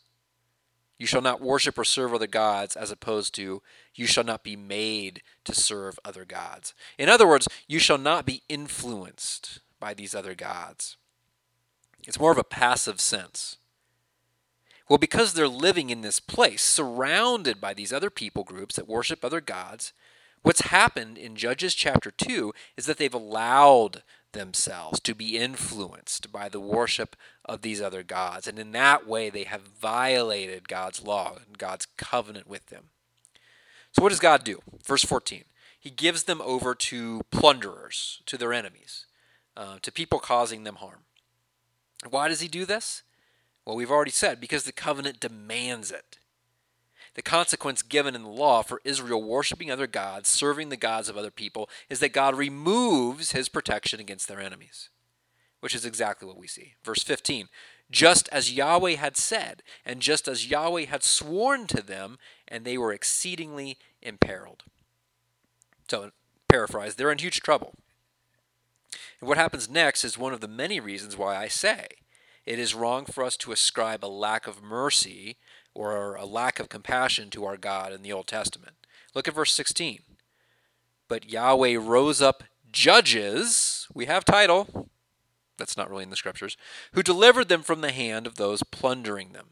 You 0.97 1.05
shall 1.05 1.21
not 1.21 1.41
worship 1.41 1.77
or 1.77 1.83
serve 1.83 2.13
other 2.13 2.27
gods, 2.27 2.75
as 2.75 2.89
opposed 2.91 3.35
to, 3.35 3.61
You 3.93 4.07
shall 4.07 4.23
not 4.23 4.43
be 4.43 4.55
made 4.55 5.21
to 5.43 5.53
serve 5.53 5.99
other 6.05 6.25
gods. 6.25 6.73
In 6.97 7.09
other 7.09 7.27
words, 7.27 7.47
you 7.67 7.79
shall 7.79 7.97
not 7.97 8.25
be 8.25 8.43
influenced 8.47 9.59
by 9.79 9.93
these 9.93 10.15
other 10.15 10.35
gods. 10.35 10.97
It's 12.07 12.19
more 12.19 12.31
of 12.31 12.37
a 12.37 12.43
passive 12.43 13.01
sense. 13.01 13.57
Well, 14.87 14.99
because 14.99 15.33
they're 15.33 15.47
living 15.47 15.89
in 15.89 16.01
this 16.01 16.19
place, 16.19 16.61
surrounded 16.61 17.59
by 17.59 17.73
these 17.73 17.91
other 17.91 18.11
people 18.11 18.43
groups 18.43 18.75
that 18.75 18.87
worship 18.87 19.25
other 19.25 19.41
gods, 19.41 19.93
what's 20.45 20.61
happened 20.61 21.17
in 21.17 21.35
Judges 21.35 21.73
chapter 21.73 22.11
2 22.11 22.53
is 22.77 22.85
that 22.85 22.99
they've 22.99 23.13
allowed 23.13 24.03
themselves 24.33 24.99
to 24.99 25.15
be 25.15 25.39
influenced 25.39 26.31
by 26.31 26.49
the 26.49 26.59
worship 26.59 27.15
of 27.43 27.63
these 27.63 27.81
other 27.81 28.03
gods. 28.03 28.47
And 28.47 28.59
in 28.59 28.71
that 28.73 29.07
way, 29.07 29.31
they 29.31 29.45
have 29.45 29.61
violated 29.63 30.67
God's 30.67 31.01
law 31.01 31.37
and 31.47 31.57
God's 31.57 31.87
covenant 31.97 32.47
with 32.47 32.67
them. 32.67 32.89
So, 33.91 34.03
what 34.03 34.09
does 34.09 34.19
God 34.19 34.43
do? 34.43 34.59
Verse 34.85 35.03
14 35.03 35.45
He 35.79 35.89
gives 35.89 36.23
them 36.23 36.41
over 36.41 36.75
to 36.75 37.21
plunderers, 37.31 38.21
to 38.27 38.37
their 38.37 38.53
enemies, 38.53 39.07
uh, 39.57 39.77
to 39.81 39.91
people 39.91 40.19
causing 40.19 40.63
them 40.63 40.75
harm. 40.75 41.05
Why 42.07 42.27
does 42.27 42.41
he 42.41 42.47
do 42.47 42.65
this? 42.65 43.01
Well, 43.65 43.75
we've 43.75 43.89
already 43.89 44.11
said 44.11 44.39
because 44.39 44.65
the 44.65 44.71
covenant 44.71 45.19
demands 45.19 45.89
it. 45.89 46.19
The 47.15 47.21
consequence 47.21 47.81
given 47.81 48.13
in 48.13 48.23
the 48.23 48.29
law 48.29 48.61
for 48.61 48.81
Israel 48.83 49.23
worshiping 49.23 49.71
other 49.71 49.87
gods, 49.87 50.29
serving 50.29 50.69
the 50.69 50.77
gods 50.77 51.07
of 51.09 51.17
other 51.17 51.31
people, 51.31 51.69
is 51.89 51.99
that 51.99 52.13
God 52.13 52.35
removes 52.35 53.31
his 53.31 53.47
protection 53.49 54.01
against 54.01 54.27
their 54.27 54.41
enemies, 54.41 54.89
which 55.61 55.73
is 55.73 55.85
exactly 55.85 56.27
what 56.27 56.37
we 56.37 56.47
see. 56.47 56.73
Verse 56.83 57.03
15 57.03 57.47
Just 57.89 58.27
as 58.33 58.51
Yahweh 58.51 58.95
had 58.95 59.15
said, 59.15 59.63
and 59.85 60.01
just 60.01 60.27
as 60.27 60.49
Yahweh 60.49 60.85
had 60.85 61.03
sworn 61.03 61.67
to 61.67 61.81
them, 61.81 62.17
and 62.49 62.65
they 62.65 62.77
were 62.77 62.91
exceedingly 62.91 63.77
imperiled. 64.01 64.63
So, 65.89 66.11
paraphrase, 66.49 66.95
they're 66.95 67.11
in 67.11 67.19
huge 67.19 67.39
trouble. 67.39 67.75
And 69.21 69.29
what 69.29 69.37
happens 69.37 69.69
next 69.69 70.03
is 70.03 70.17
one 70.17 70.33
of 70.33 70.41
the 70.41 70.47
many 70.49 70.81
reasons 70.81 71.17
why 71.17 71.37
I 71.37 71.47
say 71.47 71.87
it 72.45 72.59
is 72.59 72.75
wrong 72.75 73.05
for 73.05 73.23
us 73.23 73.37
to 73.37 73.51
ascribe 73.51 74.03
a 74.03 74.07
lack 74.07 74.47
of 74.47 74.61
mercy 74.61 75.37
or 75.75 76.15
a 76.15 76.25
lack 76.25 76.59
of 76.59 76.69
compassion 76.69 77.29
to 77.31 77.45
our 77.45 77.57
God 77.57 77.93
in 77.93 78.01
the 78.01 78.11
Old 78.13 78.27
Testament. 78.27 78.75
Look 79.13 79.27
at 79.27 79.35
verse 79.35 79.53
16. 79.53 79.99
But 81.07 81.29
Yahweh 81.29 81.77
rose 81.77 82.21
up 82.21 82.43
judges, 82.71 83.87
we 83.93 84.05
have 84.05 84.25
title, 84.25 84.89
that's 85.57 85.77
not 85.77 85.89
really 85.89 86.03
in 86.03 86.09
the 86.09 86.15
scriptures, 86.15 86.57
who 86.93 87.03
delivered 87.03 87.47
them 87.47 87.61
from 87.61 87.81
the 87.81 87.91
hand 87.91 88.25
of 88.27 88.35
those 88.35 88.63
plundering 88.63 89.33
them. 89.33 89.47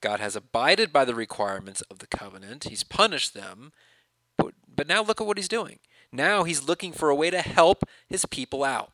God 0.00 0.20
has 0.20 0.36
abided 0.36 0.92
by 0.92 1.04
the 1.04 1.14
requirements 1.14 1.80
of 1.82 1.98
the 1.98 2.06
covenant. 2.06 2.64
He's 2.64 2.84
punished 2.84 3.32
them. 3.32 3.72
But, 4.36 4.52
but 4.68 4.86
now 4.86 5.02
look 5.02 5.20
at 5.20 5.26
what 5.26 5.38
he's 5.38 5.48
doing. 5.48 5.78
Now 6.12 6.44
he's 6.44 6.68
looking 6.68 6.92
for 6.92 7.08
a 7.08 7.14
way 7.14 7.30
to 7.30 7.40
help 7.40 7.84
his 8.06 8.26
people 8.26 8.62
out. 8.62 8.92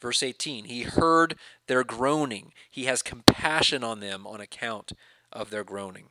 Verse 0.00 0.22
18 0.22 0.64
He 0.64 0.82
heard 0.82 1.36
their 1.66 1.84
groaning, 1.84 2.52
he 2.70 2.84
has 2.84 3.02
compassion 3.02 3.82
on 3.82 4.00
them 4.00 4.26
on 4.26 4.40
account 4.40 4.92
of 5.32 5.50
their 5.50 5.64
groaning. 5.64 6.06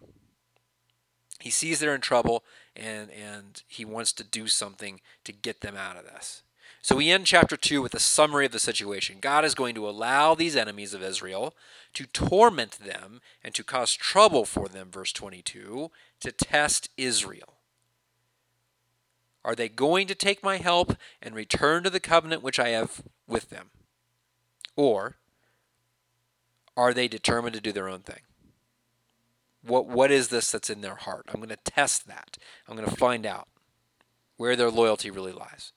He 1.39 1.49
sees 1.49 1.79
they're 1.79 1.95
in 1.95 2.01
trouble 2.01 2.43
and, 2.75 3.09
and 3.11 3.61
he 3.67 3.85
wants 3.85 4.13
to 4.13 4.23
do 4.23 4.47
something 4.47 5.01
to 5.25 5.31
get 5.31 5.61
them 5.61 5.75
out 5.75 5.97
of 5.97 6.05
this. 6.05 6.43
So 6.81 6.97
we 6.97 7.09
end 7.09 7.25
chapter 7.25 7.57
2 7.57 7.81
with 7.81 7.95
a 7.95 7.99
summary 7.99 8.45
of 8.45 8.51
the 8.51 8.59
situation. 8.59 9.17
God 9.19 9.43
is 9.43 9.55
going 9.55 9.73
to 9.75 9.89
allow 9.89 10.35
these 10.35 10.55
enemies 10.55 10.93
of 10.93 11.01
Israel 11.01 11.55
to 11.95 12.05
torment 12.05 12.73
them 12.73 13.21
and 13.43 13.55
to 13.55 13.63
cause 13.63 13.93
trouble 13.93 14.45
for 14.45 14.67
them, 14.67 14.91
verse 14.91 15.11
22, 15.11 15.89
to 16.19 16.31
test 16.31 16.89
Israel. 16.95 17.54
Are 19.45 19.53
they 19.53 19.69
going 19.69 20.07
to 20.07 20.15
take 20.15 20.43
my 20.43 20.57
help 20.57 20.97
and 21.21 21.35
return 21.35 21.83
to 21.83 21.91
the 21.91 21.99
covenant 21.99 22.41
which 22.41 22.59
I 22.59 22.69
have 22.69 23.03
with 23.27 23.51
them? 23.51 23.69
Or 24.75 25.17
are 26.75 26.95
they 26.95 27.07
determined 27.07 27.53
to 27.53 27.61
do 27.61 27.71
their 27.71 27.87
own 27.87 27.99
thing? 27.99 28.21
What, 29.61 29.85
what 29.85 30.09
is 30.09 30.29
this 30.29 30.51
that's 30.51 30.71
in 30.71 30.81
their 30.81 30.95
heart? 30.95 31.27
I'm 31.29 31.39
going 31.39 31.49
to 31.49 31.57
test 31.57 32.07
that. 32.07 32.39
I'm 32.67 32.75
going 32.75 32.89
to 32.89 32.95
find 32.95 33.23
out 33.23 33.47
where 34.37 34.55
their 34.55 34.71
loyalty 34.71 35.11
really 35.11 35.31
lies. 35.31 35.73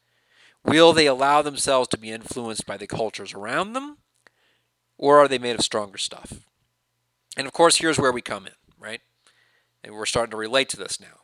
Will 0.64 0.94
they 0.94 1.06
allow 1.06 1.42
themselves 1.42 1.88
to 1.88 1.98
be 1.98 2.10
influenced 2.10 2.64
by 2.64 2.78
the 2.78 2.86
cultures 2.86 3.34
around 3.34 3.74
them? 3.74 3.98
Or 4.96 5.18
are 5.18 5.28
they 5.28 5.38
made 5.38 5.56
of 5.56 5.62
stronger 5.62 5.98
stuff? 5.98 6.46
And 7.36 7.46
of 7.46 7.52
course, 7.52 7.76
here's 7.76 7.98
where 7.98 8.12
we 8.12 8.22
come 8.22 8.46
in, 8.46 8.54
right? 8.78 9.02
And 9.84 9.94
we're 9.94 10.06
starting 10.06 10.30
to 10.30 10.38
relate 10.38 10.70
to 10.70 10.78
this 10.78 10.98
now. 10.98 11.20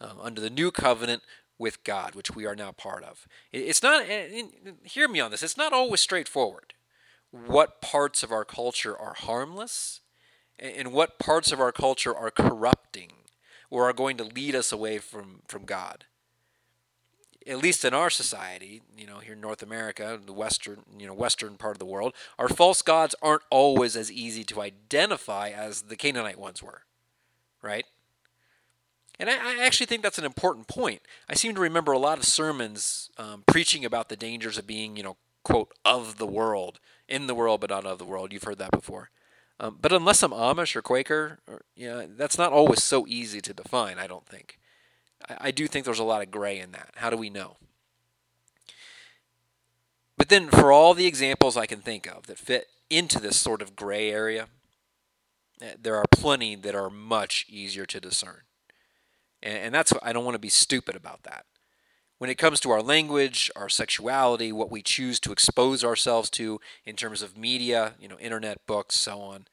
Um, 0.00 0.18
under 0.20 0.40
the 0.40 0.50
new 0.50 0.70
covenant, 0.70 1.22
with 1.58 1.82
God, 1.84 2.14
which 2.14 2.34
we 2.34 2.46
are 2.46 2.54
now 2.54 2.72
part 2.72 3.02
of. 3.02 3.26
It's 3.52 3.82
not, 3.82 4.02
eh, 4.02 4.42
eh, 4.66 4.70
hear 4.84 5.08
me 5.08 5.20
on 5.20 5.30
this, 5.30 5.42
it's 5.42 5.56
not 5.56 5.72
always 5.72 6.00
straightforward. 6.00 6.74
What 7.30 7.80
parts 7.80 8.22
of 8.22 8.32
our 8.32 8.44
culture 8.44 8.96
are 8.96 9.14
harmless 9.14 10.00
and 10.58 10.92
what 10.92 11.18
parts 11.18 11.52
of 11.52 11.60
our 11.60 11.72
culture 11.72 12.14
are 12.16 12.30
corrupting 12.30 13.12
or 13.70 13.88
are 13.88 13.92
going 13.92 14.16
to 14.16 14.24
lead 14.24 14.54
us 14.54 14.72
away 14.72 14.98
from, 14.98 15.42
from 15.46 15.64
God. 15.64 16.06
At 17.46 17.58
least 17.58 17.84
in 17.84 17.94
our 17.94 18.10
society, 18.10 18.82
you 18.96 19.06
know, 19.06 19.18
here 19.18 19.32
in 19.32 19.40
North 19.40 19.62
America, 19.62 20.18
the 20.24 20.32
western, 20.32 20.82
you 20.98 21.06
know, 21.06 21.14
western 21.14 21.56
part 21.56 21.74
of 21.74 21.78
the 21.78 21.86
world, 21.86 22.12
our 22.38 22.48
false 22.48 22.82
gods 22.82 23.14
aren't 23.22 23.42
always 23.50 23.96
as 23.96 24.12
easy 24.12 24.44
to 24.44 24.60
identify 24.60 25.48
as 25.50 25.82
the 25.82 25.96
Canaanite 25.96 26.38
ones 26.38 26.62
were, 26.62 26.82
right? 27.62 27.86
And 29.18 29.28
I, 29.28 29.34
I 29.34 29.64
actually 29.64 29.86
think 29.86 30.02
that's 30.02 30.18
an 30.18 30.24
important 30.24 30.68
point. 30.68 31.02
I 31.28 31.34
seem 31.34 31.54
to 31.54 31.60
remember 31.60 31.92
a 31.92 31.98
lot 31.98 32.18
of 32.18 32.24
sermons 32.24 33.10
um, 33.18 33.42
preaching 33.46 33.84
about 33.84 34.08
the 34.08 34.16
dangers 34.16 34.58
of 34.58 34.66
being, 34.66 34.96
you 34.96 35.02
know, 35.02 35.16
quote, 35.42 35.72
of 35.84 36.18
the 36.18 36.26
world, 36.26 36.78
in 37.08 37.26
the 37.26 37.34
world 37.34 37.60
but 37.60 37.70
not 37.70 37.86
of 37.86 37.98
the 37.98 38.04
world. 38.04 38.32
You've 38.32 38.44
heard 38.44 38.58
that 38.58 38.70
before. 38.70 39.10
Um, 39.60 39.78
but 39.80 39.92
unless 39.92 40.22
I'm 40.22 40.30
Amish 40.30 40.76
or 40.76 40.82
Quaker, 40.82 41.40
or, 41.48 41.62
you 41.74 41.88
know, 41.88 42.06
that's 42.06 42.38
not 42.38 42.52
always 42.52 42.82
so 42.82 43.06
easy 43.08 43.40
to 43.40 43.52
define, 43.52 43.98
I 43.98 44.06
don't 44.06 44.26
think. 44.26 44.58
I, 45.28 45.36
I 45.40 45.50
do 45.50 45.66
think 45.66 45.84
there's 45.84 45.98
a 45.98 46.04
lot 46.04 46.22
of 46.22 46.30
gray 46.30 46.60
in 46.60 46.70
that. 46.72 46.90
How 46.96 47.10
do 47.10 47.16
we 47.16 47.30
know? 47.30 47.56
But 50.16 50.28
then, 50.28 50.48
for 50.48 50.72
all 50.72 50.94
the 50.94 51.06
examples 51.06 51.56
I 51.56 51.66
can 51.66 51.80
think 51.80 52.06
of 52.06 52.26
that 52.26 52.38
fit 52.38 52.68
into 52.90 53.20
this 53.20 53.40
sort 53.40 53.62
of 53.62 53.76
gray 53.76 54.10
area, 54.10 54.48
eh, 55.60 55.74
there 55.80 55.96
are 55.96 56.04
plenty 56.10 56.56
that 56.56 56.74
are 56.74 56.90
much 56.90 57.46
easier 57.48 57.86
to 57.86 58.00
discern. 58.00 58.42
And, 59.42 59.74
that's 59.74 59.92
I 60.02 60.12
don't 60.12 60.24
want 60.24 60.34
to 60.34 60.40
be 60.40 60.48
stupid 60.48 60.96
about 60.96 61.22
that. 61.22 61.44
When 62.18 62.30
it 62.30 62.38
comes 62.38 62.58
to 62.60 62.70
our 62.70 62.82
language, 62.82 63.50
our 63.54 63.68
sexuality, 63.68 64.50
what 64.50 64.70
we 64.70 64.82
choose 64.82 65.20
to 65.20 65.32
expose 65.32 65.84
ourselves 65.84 66.28
to 66.30 66.60
in 66.84 66.96
terms 66.96 67.22
of 67.22 67.38
media, 67.38 67.94
you 68.00 68.08
know, 68.08 68.18
internet, 68.18 68.66
books, 68.66 68.96
so 68.96 69.20
on, 69.20 69.46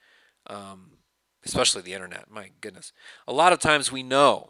um, 0.47 0.97
especially 1.45 1.83
the 1.83 1.93
internet, 1.93 2.31
my 2.31 2.49
goodness. 2.61 2.91
A 3.27 3.33
lot 3.33 3.53
of 3.53 3.59
times 3.59 3.91
we 3.91 4.01
know, 4.01 4.49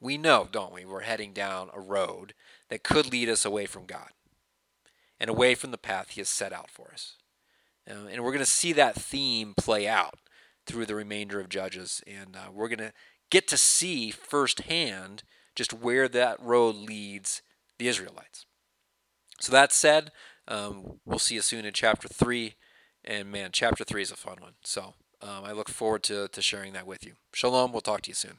we 0.00 0.16
know, 0.16 0.48
don't 0.50 0.72
we, 0.72 0.86
we're 0.86 1.02
heading 1.02 1.34
down 1.34 1.68
a 1.74 1.80
road 1.80 2.32
that 2.70 2.82
could 2.82 3.12
lead 3.12 3.28
us 3.28 3.44
away 3.44 3.66
from 3.66 3.84
God 3.84 4.08
and 5.18 5.28
away 5.28 5.54
from 5.54 5.70
the 5.70 5.78
path 5.78 6.10
He 6.10 6.22
has 6.22 6.30
set 6.30 6.54
out 6.54 6.70
for 6.70 6.90
us. 6.92 7.16
Uh, 7.88 8.06
and 8.10 8.24
we're 8.24 8.32
going 8.32 8.38
to 8.38 8.46
see 8.46 8.72
that 8.72 8.94
theme 8.94 9.52
play 9.54 9.86
out 9.86 10.14
through 10.66 10.86
the 10.86 10.94
remainder 10.94 11.40
of 11.40 11.48
Judges. 11.48 12.02
And 12.06 12.36
uh, 12.36 12.50
we're 12.52 12.68
going 12.68 12.78
to 12.78 12.92
get 13.30 13.48
to 13.48 13.56
see 13.56 14.10
firsthand 14.10 15.22
just 15.54 15.72
where 15.72 16.08
that 16.08 16.40
road 16.40 16.74
leads 16.76 17.42
the 17.78 17.88
Israelites. 17.88 18.46
So, 19.40 19.52
that 19.52 19.72
said, 19.72 20.10
um, 20.48 21.00
we'll 21.04 21.18
see 21.18 21.36
you 21.36 21.42
soon 21.42 21.64
in 21.64 21.72
chapter 21.72 22.08
3. 22.08 22.54
And 23.04 23.32
man, 23.32 23.50
chapter 23.52 23.84
3 23.84 24.02
is 24.02 24.10
a 24.10 24.16
fun 24.16 24.36
one. 24.40 24.54
So, 24.62 24.94
um, 25.22 25.44
I 25.44 25.52
look 25.52 25.68
forward 25.68 26.02
to, 26.04 26.28
to 26.28 26.42
sharing 26.42 26.72
that 26.74 26.86
with 26.86 27.06
you. 27.06 27.14
Shalom. 27.32 27.72
We'll 27.72 27.80
talk 27.80 28.02
to 28.02 28.10
you 28.10 28.14
soon. 28.14 28.38